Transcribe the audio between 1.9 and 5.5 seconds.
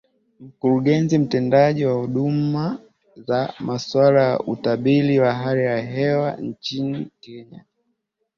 huduma za masuala ya utabiri wa